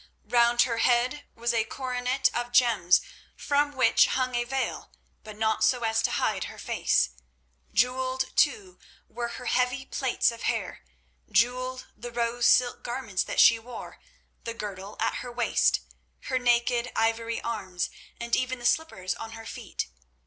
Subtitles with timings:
[0.29, 3.01] Round her head was a coronet of gems
[3.35, 4.91] from which hung a veil,
[5.23, 7.11] but not so as to hide her face.
[7.71, 10.83] Jewelled, too, were her heavy plaits of hair,
[11.31, 13.99] jewelled the rose silk garments that she wore,
[14.43, 15.81] the girdle at her waist,
[16.21, 19.87] her naked, ivory arms and even the slippers on her feet.